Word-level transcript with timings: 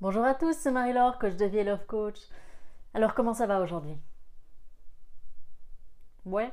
Bonjour 0.00 0.24
à 0.24 0.34
tous, 0.34 0.54
c'est 0.54 0.72
Marie-Laure, 0.72 1.18
coach 1.20 1.36
de 1.36 1.44
vie 1.44 1.58
et 1.58 1.64
love 1.64 1.86
coach. 1.86 2.18
Alors 2.94 3.14
comment 3.14 3.32
ça 3.32 3.46
va 3.46 3.60
aujourd'hui? 3.60 3.96
Ouais? 6.24 6.52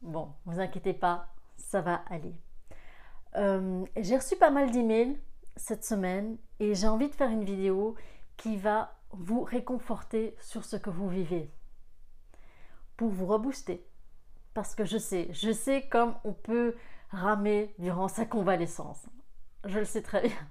Bon, 0.00 0.32
vous 0.46 0.60
inquiétez 0.60 0.94
pas, 0.94 1.26
ça 1.56 1.80
va 1.80 2.04
aller. 2.08 2.34
Euh, 3.34 3.84
j'ai 3.96 4.16
reçu 4.16 4.36
pas 4.36 4.50
mal 4.50 4.70
d'emails 4.70 5.18
cette 5.56 5.84
semaine 5.84 6.38
et 6.60 6.74
j'ai 6.76 6.86
envie 6.86 7.08
de 7.08 7.14
faire 7.14 7.30
une 7.30 7.44
vidéo 7.44 7.96
qui 8.36 8.56
va 8.56 8.94
vous 9.10 9.42
réconforter 9.42 10.36
sur 10.40 10.64
ce 10.64 10.76
que 10.76 10.88
vous 10.88 11.08
vivez 11.08 11.50
pour 12.96 13.08
vous 13.08 13.26
rebooster. 13.26 13.84
Parce 14.54 14.76
que 14.76 14.84
je 14.84 14.98
sais, 14.98 15.28
je 15.32 15.50
sais 15.50 15.88
comme 15.88 16.14
on 16.22 16.32
peut 16.32 16.76
ramer 17.10 17.74
durant 17.78 18.06
sa 18.06 18.24
convalescence. 18.24 19.04
Je 19.64 19.80
le 19.80 19.84
sais 19.84 20.02
très 20.02 20.22
bien. 20.22 20.48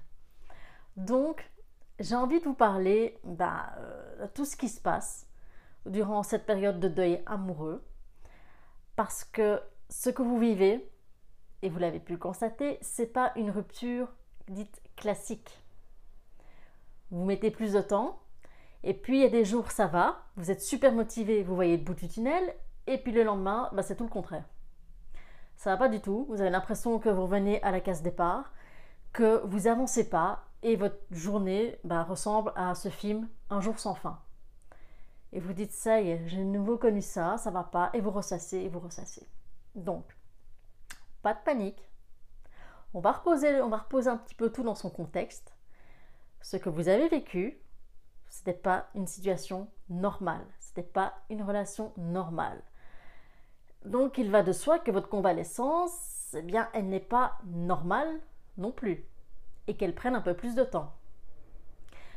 Donc, 0.96 1.50
j'ai 1.98 2.14
envie 2.14 2.40
de 2.40 2.44
vous 2.44 2.54
parler 2.54 3.18
bah, 3.24 3.72
euh, 3.78 4.26
de 4.26 4.26
tout 4.32 4.44
ce 4.44 4.56
qui 4.56 4.68
se 4.68 4.80
passe 4.80 5.26
durant 5.86 6.22
cette 6.22 6.46
période 6.46 6.80
de 6.80 6.88
deuil 6.88 7.22
amoureux. 7.26 7.84
Parce 8.96 9.24
que 9.24 9.60
ce 9.88 10.10
que 10.10 10.22
vous 10.22 10.38
vivez, 10.38 10.90
et 11.62 11.68
vous 11.68 11.78
l'avez 11.78 12.00
pu 12.00 12.12
le 12.12 12.18
constater, 12.18 12.78
c'est 12.80 13.06
pas 13.06 13.32
une 13.36 13.50
rupture 13.50 14.08
dite 14.48 14.82
classique. 14.96 15.64
Vous 17.10 17.24
mettez 17.24 17.50
plus 17.50 17.72
de 17.72 17.80
temps, 17.80 18.20
et 18.82 18.94
puis 18.94 19.18
il 19.18 19.22
y 19.22 19.26
a 19.26 19.30
des 19.30 19.44
jours 19.44 19.70
ça 19.70 19.86
va, 19.86 20.24
vous 20.36 20.50
êtes 20.50 20.62
super 20.62 20.92
motivé, 20.92 21.42
vous 21.42 21.54
voyez 21.54 21.76
le 21.76 21.84
bout 21.84 21.94
du 21.94 22.08
tunnel, 22.08 22.54
et 22.86 22.98
puis 22.98 23.12
le 23.12 23.22
lendemain, 23.22 23.70
bah, 23.72 23.82
c'est 23.82 23.96
tout 23.96 24.04
le 24.04 24.10
contraire. 24.10 24.44
Ça 25.56 25.70
va 25.70 25.76
pas 25.76 25.88
du 25.88 26.00
tout, 26.00 26.26
vous 26.28 26.40
avez 26.40 26.50
l'impression 26.50 26.98
que 26.98 27.08
vous 27.08 27.22
revenez 27.22 27.62
à 27.62 27.70
la 27.70 27.80
case 27.80 28.02
départ, 28.02 28.52
que 29.12 29.42
vous 29.46 29.68
avancez 29.68 30.08
pas, 30.08 30.44
et 30.62 30.76
votre 30.76 30.98
journée 31.10 31.78
bah, 31.84 32.04
ressemble 32.04 32.52
à 32.56 32.74
ce 32.74 32.88
film 32.88 33.28
Un 33.50 33.60
jour 33.60 33.78
sans 33.78 33.94
fin. 33.94 34.20
Et 35.32 35.40
vous 35.40 35.52
dites 35.52 35.72
ça 35.72 36.00
y 36.00 36.10
est, 36.10 36.28
j'ai 36.28 36.38
de 36.38 36.42
nouveau 36.44 36.76
connu 36.76 37.00
ça, 37.00 37.38
ça 37.38 37.50
va 37.50 37.64
pas, 37.64 37.90
et 37.94 38.00
vous 38.00 38.10
ressassez 38.10 38.58
et 38.58 38.68
vous 38.68 38.80
ressassez. 38.80 39.26
Donc, 39.74 40.04
pas 41.22 41.34
de 41.34 41.40
panique. 41.44 41.88
On 42.94 43.00
va 43.00 43.12
reposer, 43.12 43.62
on 43.62 43.68
va 43.68 43.78
reposer 43.78 44.10
un 44.10 44.18
petit 44.18 44.34
peu 44.34 44.50
tout 44.50 44.62
dans 44.62 44.74
son 44.74 44.90
contexte. 44.90 45.54
Ce 46.42 46.56
que 46.56 46.68
vous 46.68 46.88
avez 46.88 47.08
vécu, 47.08 47.58
ce 48.28 48.40
n'était 48.40 48.52
pas 48.52 48.88
une 48.94 49.06
situation 49.06 49.68
normale, 49.88 50.46
ce 50.60 50.68
n'était 50.68 50.90
pas 50.90 51.14
une 51.30 51.42
relation 51.42 51.92
normale. 51.96 52.62
Donc 53.84 54.18
il 54.18 54.30
va 54.30 54.42
de 54.42 54.52
soi 54.52 54.78
que 54.78 54.90
votre 54.90 55.08
convalescence, 55.08 56.34
eh 56.34 56.42
bien, 56.42 56.68
elle 56.74 56.88
n'est 56.88 57.00
pas 57.00 57.38
normale 57.46 58.20
non 58.58 58.72
plus 58.72 59.06
et 59.66 59.76
qu'elle 59.76 59.94
prenne 59.94 60.14
un 60.14 60.20
peu 60.20 60.34
plus 60.34 60.54
de 60.54 60.64
temps. 60.64 60.92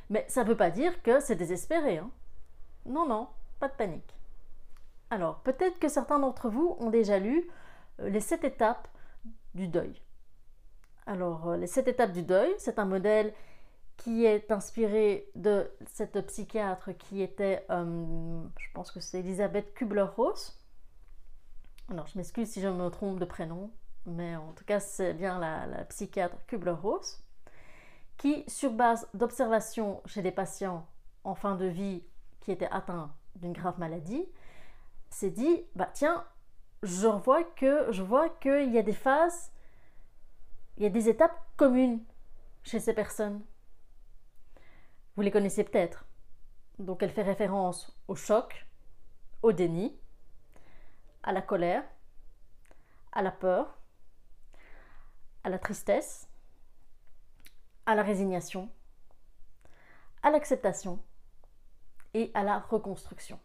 Mais 0.09 0.25
ça 0.27 0.43
ne 0.43 0.49
veut 0.49 0.57
pas 0.57 0.69
dire 0.69 1.01
que 1.01 1.19
c'est 1.19 1.35
désespéré. 1.35 1.97
Hein. 1.97 2.11
non, 2.85 3.07
non, 3.07 3.27
pas 3.59 3.67
de 3.67 3.73
panique. 3.73 4.15
Alors, 5.09 5.39
peut-être 5.41 5.79
que 5.79 5.87
certains 5.87 6.19
d'entre 6.19 6.49
vous 6.49 6.75
ont 6.79 6.89
déjà 6.89 7.19
lu 7.19 7.49
euh, 8.01 8.09
les 8.09 8.19
sept 8.19 8.43
étapes 8.43 8.87
du 9.53 9.67
deuil. 9.67 10.01
Alors, 11.05 11.49
euh, 11.49 11.57
les 11.57 11.67
sept 11.67 11.87
étapes 11.87 12.11
du 12.11 12.23
deuil, 12.23 12.53
c'est 12.57 12.79
un 12.79 12.85
modèle 12.85 13.33
qui 13.97 14.25
est 14.25 14.51
inspiré 14.51 15.29
de 15.35 15.71
cette 15.85 16.19
psychiatre 16.27 16.91
qui 16.97 17.21
était, 17.21 17.65
euh, 17.69 18.43
je 18.57 18.67
pense 18.73 18.91
que 18.91 18.99
c'est 18.99 19.19
Elisabeth 19.19 19.73
Kubler-Ross. 19.73 20.59
Alors, 21.89 22.07
je 22.07 22.17
m'excuse 22.17 22.49
si 22.49 22.61
je 22.61 22.67
me 22.67 22.89
trompe 22.89 23.19
de 23.19 23.25
prénom, 23.25 23.71
mais 24.05 24.35
en 24.35 24.51
tout 24.53 24.65
cas, 24.65 24.79
c'est 24.79 25.13
bien 25.13 25.39
la, 25.39 25.67
la 25.67 25.85
psychiatre 25.85 26.37
Kubler-Ross 26.47 27.24
qui, 28.17 28.43
sur 28.47 28.71
base 28.71 29.07
d'observations 29.13 30.01
chez 30.05 30.21
des 30.21 30.31
patients 30.31 30.87
en 31.23 31.35
fin 31.35 31.55
de 31.55 31.65
vie 31.65 32.03
qui 32.41 32.51
étaient 32.51 32.69
atteints 32.71 33.13
d'une 33.35 33.53
grave 33.53 33.79
maladie, 33.79 34.25
s'est 35.09 35.31
dit 35.31 35.65
bah 35.75 35.89
tiens, 35.93 36.25
je 36.83 37.07
vois 37.07 37.43
que 37.43 37.91
je 37.91 38.03
vois 38.03 38.29
qu'il 38.29 38.71
y 38.71 38.77
a 38.77 38.83
des 38.83 38.93
phases, 38.93 39.51
il 40.77 40.83
y 40.83 40.85
a 40.85 40.89
des 40.89 41.09
étapes 41.09 41.39
communes 41.57 42.03
chez 42.63 42.79
ces 42.79 42.93
personnes. 42.93 43.41
Vous 45.15 45.21
les 45.21 45.31
connaissez 45.31 45.63
peut-être. 45.63 46.05
Donc 46.79 47.01
elle 47.01 47.11
fait 47.11 47.23
référence 47.23 47.97
au 48.07 48.15
choc, 48.15 48.67
au 49.41 49.51
déni, 49.53 49.97
à 51.23 51.31
la 51.31 51.41
colère, 51.41 51.83
à 53.13 53.21
la 53.21 53.31
peur, 53.31 53.77
à 55.43 55.49
la 55.49 55.57
tristesse, 55.57 56.27
à 57.85 57.95
la 57.95 58.03
résignation, 58.03 58.69
à 60.23 60.31
l'acceptation 60.31 60.99
et 62.13 62.31
à 62.33 62.43
la 62.43 62.59
reconstruction. 62.59 63.39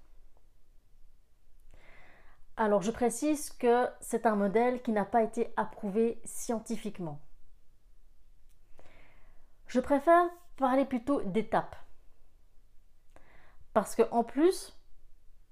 Alors 2.56 2.82
je 2.82 2.90
précise 2.90 3.50
que 3.50 3.88
c'est 4.00 4.26
un 4.26 4.36
modèle 4.36 4.82
qui 4.82 4.92
n'a 4.92 5.04
pas 5.04 5.22
été 5.22 5.52
approuvé 5.56 6.20
scientifiquement. 6.24 7.20
Je 9.66 9.80
préfère 9.80 10.28
parler 10.56 10.84
plutôt 10.84 11.22
d'étapes. 11.22 11.76
Parce 13.72 13.94
que 13.94 14.02
en 14.10 14.24
plus, 14.24 14.76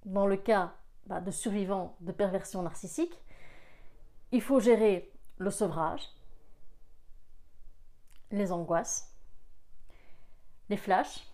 dans 0.04 0.26
le 0.26 0.36
cas 0.36 0.74
bah, 1.06 1.20
de 1.20 1.30
survivants 1.30 1.96
de 2.00 2.12
perversion 2.12 2.62
narcissique, 2.62 3.18
il 4.32 4.42
faut 4.42 4.60
gérer 4.60 5.10
le 5.38 5.50
sevrage, 5.50 6.08
les 8.30 8.52
angoisses, 8.52 9.14
les 10.68 10.76
flashs, 10.76 11.26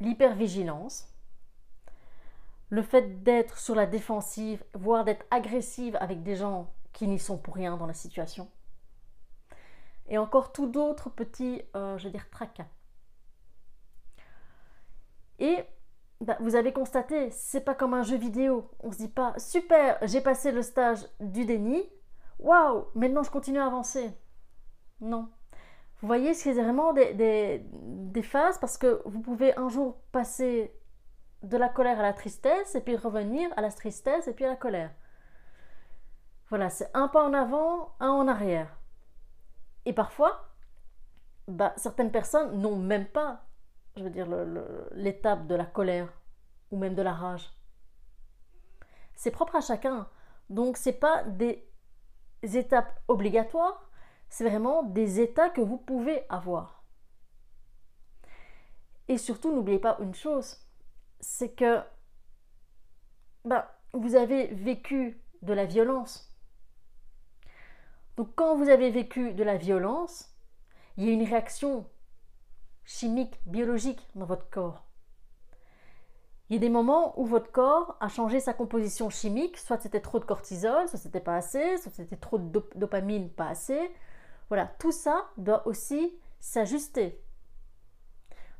l'hypervigilance, 0.00 1.12
le 2.70 2.82
fait 2.82 3.22
d'être 3.22 3.58
sur 3.58 3.74
la 3.74 3.86
défensive, 3.86 4.62
voire 4.74 5.04
d'être 5.04 5.26
agressive 5.30 5.96
avec 6.00 6.22
des 6.22 6.36
gens 6.36 6.72
qui 6.92 7.06
n'y 7.06 7.18
sont 7.18 7.38
pour 7.38 7.54
rien 7.54 7.76
dans 7.76 7.86
la 7.86 7.94
situation, 7.94 8.50
et 10.08 10.18
encore 10.18 10.52
tout 10.52 10.66
d'autres 10.66 11.10
petits, 11.10 11.62
euh, 11.76 11.98
je 11.98 12.04
veux 12.04 12.10
dire, 12.10 12.28
tracas. 12.30 12.66
Et 15.38 15.64
bah, 16.20 16.36
vous 16.40 16.56
avez 16.56 16.72
constaté, 16.72 17.30
c'est 17.30 17.60
pas 17.60 17.74
comme 17.74 17.94
un 17.94 18.02
jeu 18.02 18.16
vidéo. 18.16 18.70
On 18.80 18.90
se 18.90 18.98
dit 18.98 19.08
pas 19.08 19.38
super, 19.38 19.98
j'ai 20.02 20.20
passé 20.20 20.50
le 20.50 20.62
stage 20.62 21.06
du 21.20 21.44
déni, 21.44 21.88
waouh, 22.38 22.86
maintenant 22.94 23.22
je 23.22 23.30
continue 23.30 23.58
à 23.60 23.66
avancer. 23.66 24.10
Non. 25.00 25.30
Vous 26.00 26.06
voyez, 26.06 26.32
c'est 26.34 26.52
vraiment 26.52 26.92
des, 26.92 28.22
phases? 28.22 28.58
Parce 28.58 28.78
que 28.78 29.02
vous 29.04 29.20
pouvez 29.20 29.56
un 29.56 29.68
jour 29.68 30.00
passer 30.12 30.72
de 31.42 31.56
la 31.56 31.68
colère 31.68 31.98
à 31.98 32.02
la 32.02 32.12
tristesse 32.12 32.74
et 32.74 32.80
puis 32.80 32.96
revenir 32.96 33.50
à 33.56 33.60
la 33.60 33.70
tristesse 33.70 34.28
et 34.28 34.32
puis 34.32 34.44
à 34.44 34.48
la 34.48 34.56
colère. 34.56 34.92
Voilà, 36.50 36.70
c'est 36.70 36.90
un 36.94 37.08
pas 37.08 37.24
en 37.24 37.34
avant, 37.34 37.94
un 38.00 38.10
en 38.10 38.28
arrière. 38.28 38.78
Et 39.84 39.92
parfois, 39.92 40.48
bah, 41.48 41.72
certaines 41.76 42.12
personnes 42.12 42.60
n'ont 42.60 42.76
même 42.76 43.06
pas, 43.06 43.44
je 43.96 44.04
veux 44.04 44.10
dire, 44.10 44.26
l'étape 44.92 45.46
de 45.46 45.54
la 45.54 45.66
colère 45.66 46.08
ou 46.70 46.78
même 46.78 46.94
de 46.94 47.02
la 47.02 47.12
rage. 47.12 47.52
C'est 49.14 49.30
propre 49.30 49.56
à 49.56 49.60
chacun. 49.60 50.08
Donc, 50.48 50.76
ce 50.76 50.88
n'est 50.88 50.96
pas 50.96 51.24
des 51.24 51.68
étapes 52.42 53.00
obligatoires, 53.08 53.87
c'est 54.28 54.48
vraiment 54.48 54.82
des 54.82 55.20
états 55.20 55.50
que 55.50 55.60
vous 55.60 55.78
pouvez 55.78 56.22
avoir. 56.28 56.84
Et 59.08 59.18
surtout, 59.18 59.54
n'oubliez 59.54 59.78
pas 59.78 59.96
une 60.00 60.14
chose, 60.14 60.58
c'est 61.20 61.52
que 61.52 61.80
bah, 63.44 63.80
vous 63.92 64.14
avez 64.14 64.48
vécu 64.48 65.20
de 65.42 65.52
la 65.52 65.64
violence. 65.64 66.34
Donc 68.16 68.34
quand 68.34 68.56
vous 68.56 68.68
avez 68.68 68.90
vécu 68.90 69.32
de 69.32 69.44
la 69.44 69.56
violence, 69.56 70.34
il 70.96 71.04
y 71.04 71.08
a 71.08 71.12
une 71.12 71.22
réaction 71.22 71.88
chimique, 72.84 73.40
biologique 73.46 74.08
dans 74.14 74.26
votre 74.26 74.50
corps. 74.50 74.84
Il 76.50 76.54
y 76.54 76.56
a 76.56 76.60
des 76.60 76.70
moments 76.70 77.18
où 77.20 77.26
votre 77.26 77.52
corps 77.52 77.96
a 78.00 78.08
changé 78.08 78.40
sa 78.40 78.54
composition 78.54 79.10
chimique, 79.10 79.58
soit 79.58 79.78
c'était 79.78 80.00
trop 80.00 80.18
de 80.18 80.24
cortisol, 80.24 80.88
soit 80.88 80.98
c'était 80.98 81.20
pas 81.20 81.36
assez, 81.36 81.76
soit 81.76 81.92
c'était 81.92 82.16
trop 82.16 82.38
de 82.38 82.62
dopamine, 82.74 83.30
pas 83.30 83.48
assez, 83.48 83.90
voilà, 84.48 84.66
tout 84.78 84.92
ça 84.92 85.28
doit 85.36 85.66
aussi 85.66 86.18
s'ajuster. 86.40 87.22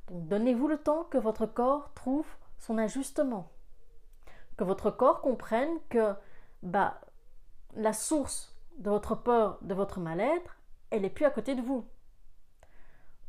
Donc 0.08 0.26
donnez-vous 0.28 0.68
le 0.68 0.78
temps 0.78 1.04
que 1.04 1.18
votre 1.18 1.46
corps 1.46 1.92
trouve 1.94 2.26
son 2.58 2.78
ajustement. 2.78 3.50
Que 4.56 4.64
votre 4.64 4.90
corps 4.90 5.20
comprenne 5.20 5.78
que 5.88 6.14
bah, 6.62 7.00
la 7.74 7.92
source 7.92 8.56
de 8.78 8.90
votre 8.90 9.14
peur, 9.14 9.58
de 9.62 9.74
votre 9.74 10.00
mal-être, 10.00 10.56
elle 10.90 11.02
n'est 11.02 11.10
plus 11.10 11.24
à 11.24 11.30
côté 11.30 11.54
de 11.54 11.62
vous. 11.62 11.86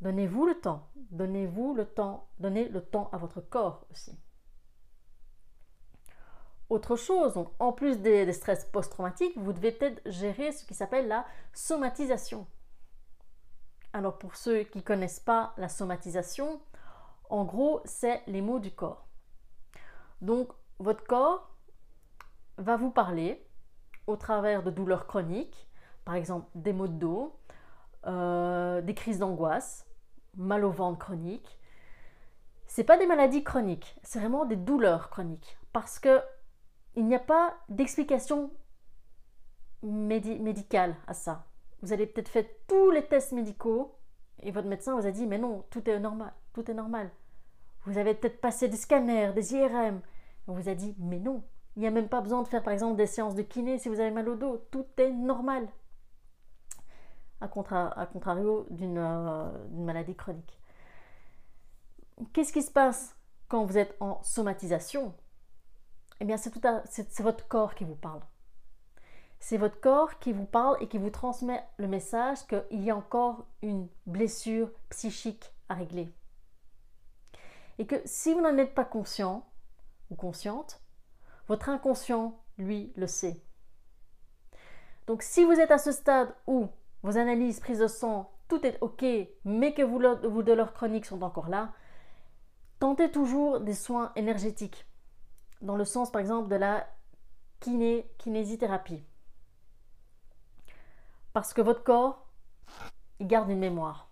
Donnez-vous 0.02 0.46
le 0.46 0.56
temps, 0.56 0.88
donnez-vous 1.12 1.74
le 1.74 1.86
temps, 1.86 2.28
donnez 2.40 2.70
le 2.70 2.82
temps 2.82 3.10
à 3.12 3.18
votre 3.18 3.42
corps 3.42 3.86
aussi. 3.92 4.18
Autre 6.70 6.96
chose, 6.96 7.34
en 7.58 7.74
plus 7.74 8.00
des, 8.00 8.32
stress 8.32 8.66
post-traumatiques, 8.66 9.36
vous 9.38 9.54
devez 9.54 9.72
peut-être 9.72 10.02
gérer 10.06 10.52
ce 10.52 10.64
qui 10.66 10.76
s'appelle 10.76 11.08
la 11.08 11.26
somatisation. 11.52 12.46
Alors 13.92 14.20
pour 14.20 14.36
ceux 14.36 14.64
qui 14.64 14.78
ne 14.78 14.84
connaissent 14.84 15.20
pas 15.20 15.54
la 15.58 15.68
somatisation, 15.68 16.62
en 17.30 17.44
gros, 17.44 17.82
c'est 17.86 18.22
les 18.28 18.42
mots 18.42 18.60
du 18.60 18.70
corps. 18.72 19.08
Donc 20.22 20.50
votre 20.78 21.04
corps 21.06 21.50
va 22.58 22.78
vous 22.78 22.92
parler 22.92 23.44
au 24.06 24.16
travers 24.16 24.62
de 24.62 24.70
douleurs 24.70 25.08
chroniques, 25.08 25.68
par 26.06 26.14
exemple 26.14 26.48
des 26.54 26.74
maux 26.74 26.88
de 26.88 26.94
dos, 26.94 27.40
euh, 28.06 28.82
des 28.82 28.94
crises 28.94 29.20
d'angoisse, 29.20 29.88
mal 30.36 30.64
au 30.64 30.72
ventre 30.72 31.00
chronique. 31.00 31.58
C'est 32.68 32.84
pas 32.84 32.98
des 32.98 33.08
maladies 33.08 33.44
chroniques, 33.44 33.96
c'est 34.04 34.20
vraiment 34.20 34.46
des 34.46 34.56
douleurs 34.56 35.10
chroniques 35.10 35.58
parce 35.74 35.98
que 35.98 36.22
il 37.00 37.08
n'y 37.08 37.16
a 37.16 37.20
pas 37.20 37.56
d'explication 37.70 38.52
médicale 39.84 40.98
à 41.08 41.14
ça. 41.14 41.46
Vous 41.82 41.94
avez 41.94 42.06
peut-être 42.06 42.28
fait 42.28 42.62
tous 42.68 42.92
les 42.92 43.06
tests 43.08 43.32
médicaux 43.32 43.96
et 44.42 44.52
votre 44.52 44.68
médecin 44.68 45.00
vous 45.00 45.08
a 45.08 45.12
dit 45.12 45.26
mais 45.26 45.38
non, 45.38 45.64
tout 45.70 45.90
est 45.90 45.98
normal, 45.98 46.34
tout 46.52 46.70
est 46.70 46.74
normal. 46.74 47.10
Vous 47.86 47.98
avez 47.98 48.14
peut-être 48.16 48.42
passé 48.42 48.68
des 48.68 48.76
scanners, 48.76 49.32
des 49.34 49.54
IRM. 49.54 50.02
On 50.48 50.54
vous 50.54 50.68
a 50.68 50.76
dit 50.76 50.94
mais 51.00 51.20
non, 51.20 51.42
il 51.78 51.80
n'y 51.80 51.88
a 51.88 51.92
même 51.92 52.10
pas 52.10 52.20
besoin 52.20 52.44
de 52.44 52.50
faire 52.50 52.64
par 52.64 52.74
exemple 52.74 52.98
des 52.98 53.08
séances 53.08 53.36
de 53.36 53.44
kiné 53.44 53.80
si 53.80 53.88
vous 53.88 54.02
avez 54.02 54.12
mal 54.12 54.28
au 54.28 54.36
dos, 54.36 54.68
tout 54.70 54.86
est 54.98 55.14
normal. 55.14 55.70
À, 57.40 57.48
contrario 57.48 58.68
euh, 58.70 59.52
d'une 59.70 59.86
maladie 59.86 60.16
chronique. 60.16 60.60
Qu'est-ce 62.34 62.52
qui 62.52 62.62
se 62.62 62.72
passe 62.72 63.16
quand 63.48 63.64
vous 63.64 63.78
êtes 63.78 63.96
en 64.02 64.22
somatisation? 64.22 65.14
Eh 66.20 66.26
bien, 66.26 66.38
c'est 66.38 67.22
votre 67.22 67.48
corps 67.48 67.76
qui 67.76 67.86
vous 67.86 67.96
parle. 67.96 68.22
C'est 69.40 69.58
votre 69.58 69.80
corps 69.80 70.20
qui 70.20 70.34
vous 70.34 70.46
parle 70.46 70.78
et 70.82 70.88
qui 70.88 70.98
vous 70.98 71.10
transmet 71.10 71.64
le 71.78 71.88
message 71.88 72.46
qu'il 72.48 72.84
y 72.84 72.92
a 72.92 72.96
encore 72.96 73.46
une 73.62 73.88
blessure 74.06 74.70
psychique 74.90 75.54
à 75.70 75.76
régler. 75.76 76.14
Et 77.78 77.88
que 77.88 77.96
si 78.04 78.34
vous 78.34 78.42
n'en 78.42 78.58
êtes 78.58 78.76
pas 78.76 78.84
conscient 78.84 79.48
ou 80.10 80.16
consciente, 80.16 80.82
votre 81.48 81.70
inconscient, 81.70 82.38
lui, 82.58 82.92
le 82.98 83.08
sait. 83.08 83.42
Donc 85.08 85.24
si 85.24 85.46
vous 85.46 85.54
êtes 85.54 85.72
à 85.72 85.78
ce 85.78 85.94
stade 85.94 86.36
où 86.46 86.68
vos 87.02 87.18
analyses, 87.18 87.62
prises 87.62 87.80
de 87.80 87.88
sang, 87.88 88.32
tout 88.50 88.66
est 88.66 88.78
OK, 88.82 89.06
mais 89.46 89.74
que 89.74 89.82
vous, 89.82 90.02
vous 90.30 90.44
de 90.44 90.52
leurs 90.52 90.74
chroniques 90.74 91.06
sont 91.06 91.22
encore 91.22 91.48
là, 91.48 91.72
tentez 92.80 93.10
toujours 93.10 93.62
des 93.62 93.74
soins 93.74 94.12
énergétiques, 94.16 94.86
dans 95.62 95.76
le 95.76 95.86
sens 95.86 96.12
par 96.12 96.22
exemple 96.22 96.50
de 96.50 96.56
la 96.56 96.88
kiné, 97.60 98.10
kinésithérapie. 98.18 99.04
Parce 101.34 101.54
que 101.54 101.62
votre 101.62 101.84
corps, 101.84 102.26
il 103.20 103.28
garde 103.28 103.50
une 103.50 103.60
mémoire. 103.60 104.10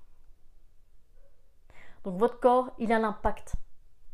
Donc 2.03 2.17
votre 2.17 2.39
corps, 2.39 2.71
il 2.77 2.91
a 2.91 2.99
l'impact 2.99 3.55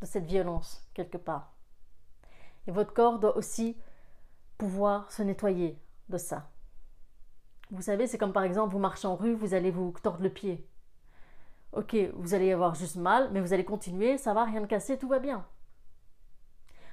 de 0.00 0.06
cette 0.06 0.24
violence 0.24 0.86
quelque 0.94 1.18
part. 1.18 1.52
Et 2.66 2.70
votre 2.70 2.94
corps 2.94 3.18
doit 3.18 3.36
aussi 3.36 3.76
pouvoir 4.58 5.10
se 5.12 5.22
nettoyer 5.22 5.78
de 6.08 6.18
ça. 6.18 6.50
Vous 7.70 7.82
savez, 7.82 8.06
c'est 8.06 8.18
comme 8.18 8.32
par 8.32 8.44
exemple, 8.44 8.72
vous 8.72 8.78
marchez 8.78 9.06
en 9.06 9.16
rue, 9.16 9.34
vous 9.34 9.54
allez 9.54 9.70
vous 9.70 9.92
tordre 10.02 10.22
le 10.22 10.30
pied. 10.30 10.66
Ok, 11.72 11.96
vous 12.14 12.34
allez 12.34 12.52
avoir 12.52 12.74
juste 12.74 12.96
mal, 12.96 13.30
mais 13.32 13.40
vous 13.40 13.52
allez 13.52 13.64
continuer, 13.64 14.16
ça 14.16 14.32
va, 14.32 14.44
rien 14.44 14.60
de 14.60 14.66
cassé, 14.66 14.96
tout 14.96 15.08
va 15.08 15.18
bien. 15.18 15.44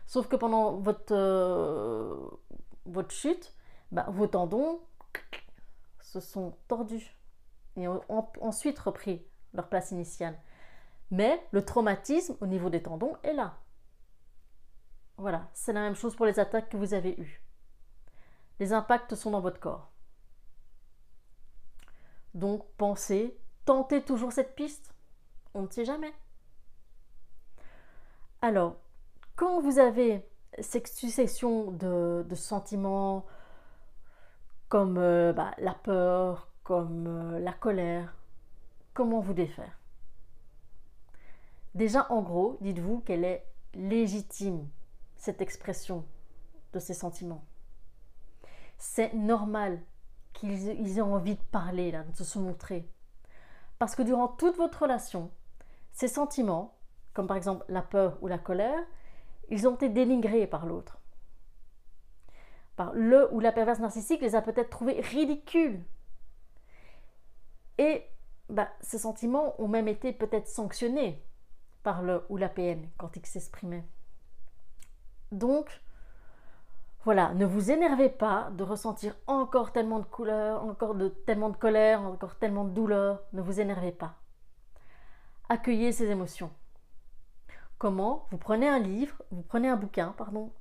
Sauf 0.06 0.28
que 0.28 0.36
pendant 0.36 0.78
votre, 0.78 1.14
euh, 1.14 2.16
votre 2.86 3.12
chute, 3.12 3.54
bah, 3.92 4.06
vos 4.10 4.28
tendons 4.28 4.80
se 6.02 6.20
sont 6.20 6.58
tordus 6.68 7.16
et 7.78 7.88
ont 7.88 8.02
ensuite 8.42 8.78
repris 8.80 9.26
leur 9.54 9.70
place 9.70 9.92
initiale. 9.92 10.38
Mais 11.10 11.46
le 11.52 11.64
traumatisme 11.64 12.36
au 12.42 12.48
niveau 12.48 12.70
des 12.70 12.84
tendons 12.84 13.16
est 13.24 13.34
là. 13.34 13.58
Voilà, 15.18 15.50
c'est 15.54 15.74
la 15.74 15.82
même 15.82 15.96
chose 15.96 16.16
pour 16.16 16.26
les 16.26 16.40
attaques 16.40 16.70
que 16.70 16.78
vous 16.78 16.94
avez 16.94 17.20
eues. 17.20 17.44
Les 18.60 18.74
impacts 18.74 19.16
sont 19.16 19.32
dans 19.32 19.42
votre 19.42 19.60
corps. 19.60 19.92
Donc 22.34 22.66
pensez, 22.78 23.38
tentez 23.66 24.04
toujours 24.04 24.32
cette 24.32 24.56
piste. 24.56 24.94
On 25.54 25.64
ne 25.64 25.70
sait 25.70 25.86
jamais. 25.86 26.14
Alors, 28.42 28.78
quand 29.42 29.60
vous 29.60 29.80
avez 29.80 30.24
cette 30.60 30.88
succession 30.88 31.72
de, 31.72 32.24
sentiments 32.36 33.26
comme 34.70 35.00
euh, 35.00 35.34
bah, 35.34 35.56
la 35.58 35.74
peur, 35.74 36.48
comme 36.64 37.08
euh, 37.08 37.40
la 37.40 37.52
colère, 37.52 38.16
comment 38.94 39.20
vous 39.20 39.34
défaire? 39.34 39.80
Déjà, 41.74 42.06
en 42.12 42.22
gros, 42.22 42.60
dites-vous 42.62 43.00
qu'elle 43.00 43.26
est 43.26 43.44
légitime, 43.74 44.70
cette 45.18 45.42
expression 45.42 46.06
de 46.74 46.78
ces 46.78 46.94
sentiments. 46.94 47.44
C'est 48.78 49.12
normal 49.16 49.82
qu'ils 50.34 51.00
aient 51.00 51.02
envie 51.02 51.36
de 51.36 51.44
parler, 51.52 51.92
de 52.16 52.24
se 52.24 52.38
montrer. 52.38 52.88
Parce 53.80 53.96
que 53.96 54.04
durant 54.04 54.28
toute 54.28 54.58
votre 54.58 54.84
relation, 54.84 55.32
ces 55.94 56.08
sentiments, 56.08 56.76
comme 57.16 57.26
par 57.26 57.38
exemple 57.38 57.66
la 57.70 57.82
peur 57.82 58.20
ou 58.22 58.28
la 58.28 58.38
colère, 58.38 58.84
ils 59.52 59.68
ont 59.68 59.76
été 59.76 59.90
dénigrés 59.90 60.48
par 60.48 60.66
l'autre. 60.66 60.98
Par 62.76 62.94
le 62.94 63.32
ou 63.34 63.40
la 63.40 63.52
perverse 63.52 63.80
narcissique 63.80 64.22
les 64.22 64.34
a 64.34 64.42
peut-être 64.42 64.70
trouvés 64.70 65.02
ridicules. 65.02 65.84
Et 67.78 68.04
bah, 68.50 68.70
ces 68.82 68.98
sentiments 68.98 69.62
ont 69.62 69.68
même 69.68 69.88
été 69.88 70.14
peut-être 70.14 70.48
sanctionnés 70.48 71.22
par 71.84 72.02
le 72.02 72.24
ou 72.30 72.38
la 72.38 72.50
PN 72.50 72.88
quand 72.98 73.16
ils 73.16 73.26
s'exprimaient. 73.26 73.86
Donc, 75.32 75.82
voilà, 77.04 77.34
ne 77.34 77.46
vous 77.46 77.72
énervez 77.72 78.10
pas 78.10 78.50
de 78.52 78.64
ressentir 78.64 79.16
encore 79.28 79.72
tellement 79.72 80.00
de 80.00 80.06
couleurs, 80.06 80.64
encore 80.64 80.96
de, 80.96 81.10
tellement 81.10 81.50
de 81.50 81.58
colère, 81.58 82.02
encore 82.02 82.36
tellement 82.36 82.64
de 82.64 82.72
douleur. 82.72 83.22
Ne 83.34 83.42
vous 83.42 83.60
énervez 83.60 83.92
pas. 83.92 84.16
Accueillez 85.50 85.92
ces 85.92 86.10
émotions. 86.10 86.52
Comment 87.82 88.28
Vous 88.30 88.38
prenez 88.38 88.70
un 88.70 88.78
livre, 88.78 89.24
vous 89.32 89.42
prenez 89.42 89.68
un 89.68 89.76
bouquin, 89.76 90.14
pardon, 90.16 90.52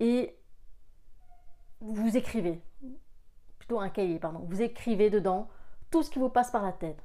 et 0.00 0.34
vous 1.82 2.16
écrivez, 2.16 2.62
plutôt 3.58 3.78
un 3.78 3.90
cahier, 3.90 4.18
pardon, 4.18 4.38
vous 4.48 4.62
écrivez 4.62 5.10
dedans 5.10 5.50
tout 5.90 6.02
ce 6.02 6.08
qui 6.08 6.18
vous 6.18 6.30
passe 6.30 6.50
par 6.50 6.62
la 6.62 6.72
tête. 6.72 7.04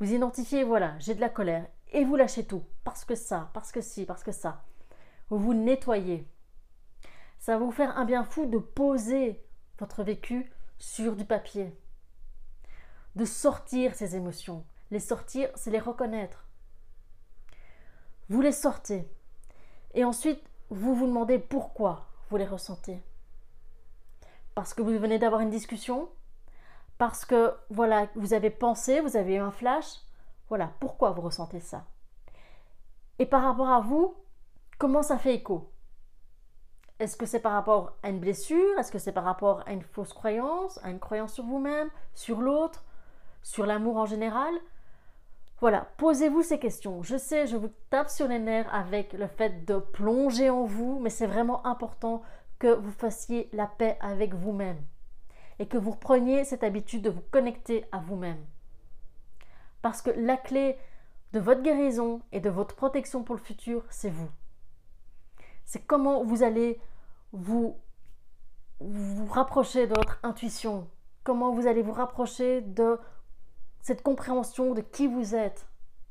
Vous 0.00 0.12
identifiez, 0.12 0.64
voilà, 0.64 0.98
j'ai 0.98 1.14
de 1.14 1.22
la 1.22 1.30
colère, 1.30 1.66
et 1.92 2.04
vous 2.04 2.14
lâchez 2.14 2.44
tout, 2.44 2.62
parce 2.84 3.06
que 3.06 3.14
ça, 3.14 3.48
parce 3.54 3.72
que 3.72 3.80
si, 3.80 4.04
parce 4.04 4.22
que 4.22 4.32
ça. 4.32 4.62
Vous 5.30 5.38
vous 5.38 5.54
nettoyez, 5.54 6.28
ça 7.38 7.56
va 7.56 7.64
vous 7.64 7.72
faire 7.72 7.96
un 7.96 8.04
bien 8.04 8.24
fou 8.24 8.44
de 8.44 8.58
poser 8.58 9.42
votre 9.78 10.02
vécu 10.02 10.52
sur 10.76 11.16
du 11.16 11.24
papier. 11.24 11.74
De 13.16 13.24
sortir 13.24 13.94
ces 13.94 14.14
émotions. 14.14 14.62
Les 14.90 15.00
sortir, 15.00 15.48
c'est 15.54 15.70
les 15.70 15.78
reconnaître. 15.78 16.46
Vous 18.32 18.40
les 18.40 18.52
sortez. 18.52 19.06
Et 19.92 20.06
ensuite, 20.06 20.42
vous 20.70 20.94
vous 20.94 21.06
demandez 21.06 21.38
pourquoi 21.38 22.06
vous 22.30 22.38
les 22.38 22.46
ressentez. 22.46 22.98
Parce 24.54 24.72
que 24.72 24.80
vous 24.80 24.98
venez 24.98 25.18
d'avoir 25.18 25.42
une 25.42 25.50
discussion 25.50 26.08
Parce 26.96 27.26
que, 27.26 27.52
voilà, 27.68 28.08
vous 28.14 28.32
avez 28.32 28.48
pensé, 28.48 29.00
vous 29.00 29.18
avez 29.18 29.34
eu 29.34 29.38
un 29.38 29.50
flash 29.50 30.00
Voilà, 30.48 30.70
pourquoi 30.80 31.10
vous 31.10 31.20
ressentez 31.20 31.60
ça 31.60 31.84
Et 33.18 33.26
par 33.26 33.42
rapport 33.42 33.68
à 33.68 33.80
vous, 33.80 34.14
comment 34.78 35.02
ça 35.02 35.18
fait 35.18 35.34
écho? 35.34 35.70
Est-ce 37.00 37.18
que 37.18 37.26
c'est 37.26 37.40
par 37.40 37.52
rapport 37.52 37.98
à 38.02 38.08
une 38.08 38.20
blessure? 38.20 38.78
Est-ce 38.78 38.90
que 38.90 38.98
c'est 38.98 39.12
par 39.12 39.24
rapport 39.24 39.62
à 39.66 39.74
une 39.74 39.82
fausse 39.82 40.14
croyance 40.14 40.80
À 40.82 40.88
une 40.88 41.00
croyance 41.00 41.34
sur 41.34 41.44
vous-même 41.44 41.90
Sur 42.14 42.40
l'autre 42.40 42.82
Sur 43.42 43.66
l'amour 43.66 43.98
en 43.98 44.06
général? 44.06 44.54
Voilà, 45.62 45.86
posez-vous 45.96 46.42
ces 46.42 46.58
questions. 46.58 47.04
Je 47.04 47.16
sais, 47.16 47.46
je 47.46 47.56
vous 47.56 47.70
tape 47.88 48.10
sur 48.10 48.26
les 48.26 48.40
nerfs 48.40 48.74
avec 48.74 49.12
le 49.12 49.28
fait 49.28 49.64
de 49.64 49.76
plonger 49.76 50.50
en 50.50 50.64
vous, 50.64 50.98
mais 50.98 51.08
c'est 51.08 51.28
vraiment 51.28 51.64
important 51.64 52.22
que 52.58 52.74
vous 52.74 52.90
fassiez 52.90 53.48
la 53.52 53.68
paix 53.68 53.96
avec 54.00 54.34
vous-même 54.34 54.82
et 55.60 55.68
que 55.68 55.78
vous 55.78 55.92
repreniez 55.92 56.42
cette 56.42 56.64
habitude 56.64 57.02
de 57.02 57.10
vous 57.10 57.22
connecter 57.30 57.84
à 57.92 58.00
vous-même. 58.00 58.44
Parce 59.82 60.02
que 60.02 60.10
la 60.10 60.36
clé 60.36 60.76
de 61.32 61.38
votre 61.38 61.62
guérison 61.62 62.22
et 62.32 62.40
de 62.40 62.50
votre 62.50 62.74
protection 62.74 63.22
pour 63.22 63.36
le 63.36 63.40
futur, 63.40 63.84
c'est 63.88 64.10
vous. 64.10 64.30
C'est 65.64 65.86
comment 65.86 66.24
vous 66.24 66.42
allez 66.42 66.80
vous, 67.30 67.76
vous 68.80 69.26
rapprocher 69.26 69.86
de 69.86 69.94
votre 69.94 70.18
intuition, 70.24 70.90
comment 71.22 71.52
vous 71.52 71.68
allez 71.68 71.82
vous 71.82 71.92
rapprocher 71.92 72.62
de 72.62 72.98
cette 73.82 74.02
compréhension 74.02 74.74
de 74.74 74.80
qui 74.80 75.06
vous 75.06 75.34
êtes, 75.34 75.66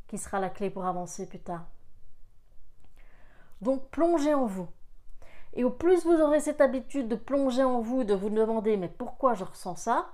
qui 0.07 0.17
sera 0.17 0.39
la 0.39 0.49
clé 0.49 0.69
pour 0.69 0.85
avancer 0.85 1.25
plus 1.25 1.39
tard. 1.39 1.65
Donc 3.61 3.89
plongez 3.89 4.33
en 4.33 4.45
vous. 4.45 4.67
Et 5.53 5.63
au 5.63 5.69
plus 5.69 6.05
vous 6.05 6.19
aurez 6.19 6.39
cette 6.39 6.61
habitude 6.61 7.07
de 7.07 7.15
plonger 7.15 7.63
en 7.63 7.79
vous, 7.79 8.03
de 8.03 8.13
vous 8.13 8.29
demander 8.29 8.77
mais 8.77 8.89
pourquoi 8.89 9.33
je 9.33 9.45
ressens 9.45 9.77
ça, 9.77 10.13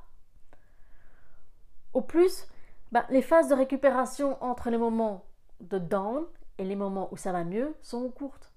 Au 1.94 2.02
plus, 2.02 2.48
ben, 2.92 3.06
les 3.10 3.24
phases 3.24 3.50
de 3.50 3.56
récupération 3.56 4.42
entre 4.44 4.70
les 4.70 4.78
moments 4.78 5.26
de 5.62 5.80
down 5.80 6.26
et 6.60 6.64
les 6.64 6.76
moments 6.76 7.10
où 7.12 7.18
ça 7.18 7.32
va 7.32 7.44
mieux 7.44 7.76
sont 7.82 8.10
courtes. 8.10 8.52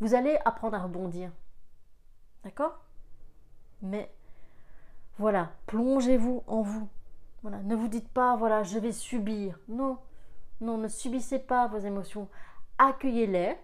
Vous 0.00 0.14
allez 0.14 0.38
apprendre 0.44 0.76
à 0.76 0.82
rebondir. 0.82 1.30
D'accord? 2.44 2.78
Mais 3.80 4.12
voilà, 5.18 5.50
plongez-vous 5.66 6.42
en 6.46 6.62
vous. 6.62 6.88
Voilà, 7.42 7.62
ne 7.62 7.76
vous 7.76 7.88
dites 7.88 8.08
pas 8.08 8.36
voilà, 8.36 8.62
je 8.62 8.78
vais 8.78 8.92
subir. 8.92 9.58
Non. 9.68 9.98
Non, 10.60 10.76
ne 10.76 10.88
subissez 10.88 11.38
pas 11.38 11.68
vos 11.68 11.78
émotions. 11.78 12.28
Accueillez-les, 12.78 13.56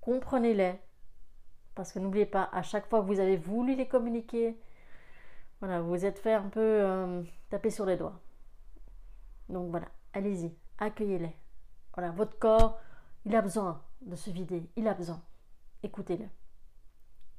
comprenez-les. 0.00 0.80
Parce 1.74 1.92
que 1.92 1.98
n'oubliez 1.98 2.26
pas, 2.26 2.48
à 2.52 2.62
chaque 2.62 2.88
fois 2.88 3.00
que 3.00 3.06
vous 3.06 3.20
avez 3.20 3.36
voulu 3.36 3.74
les 3.76 3.86
communiquer, 3.86 4.58
voilà, 5.60 5.80
vous 5.80 6.04
êtes 6.04 6.18
fait 6.18 6.34
un 6.34 6.48
peu 6.48 6.60
euh, 6.60 7.22
taper 7.50 7.70
sur 7.70 7.86
les 7.86 7.96
doigts. 7.96 8.20
Donc 9.48 9.70
voilà, 9.70 9.86
allez-y, 10.12 10.52
accueillez-les. 10.78 11.36
Voilà, 11.94 12.10
votre 12.10 12.38
corps, 12.38 12.80
il 13.24 13.34
a 13.34 13.42
besoin 13.42 13.82
de 14.02 14.16
se 14.16 14.30
vider, 14.30 14.68
il 14.76 14.88
a 14.88 14.94
besoin. 14.94 15.22
Écoutez-le. 15.82 16.26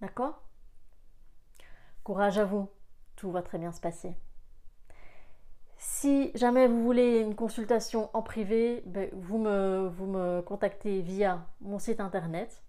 D'accord? 0.01 0.41
Courage 2.03 2.37
à 2.37 2.45
vous, 2.45 2.69
tout 3.15 3.31
va 3.31 3.41
très 3.41 3.57
bien 3.57 3.71
se 3.71 3.81
passer. 3.81 4.15
Si 5.87 6.31
jamais 6.33 6.67
vous 6.67 6.83
voulez 6.83 7.19
une 7.19 7.35
consultation 7.35 8.09
en 8.15 8.23
privé, 8.23 8.81
ben, 8.87 9.07
vous, 9.13 9.37
me, 9.37 9.87
vous 9.87 10.07
me 10.07 10.41
contactez 10.41 11.01
via 11.01 11.45
mon 11.61 11.77
site 11.77 11.99
internet 11.99 12.63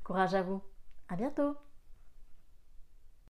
Courage 0.04 0.34
à 0.34 0.42
vous. 0.42 0.64
À 1.08 1.16
bientôt. 1.16 1.56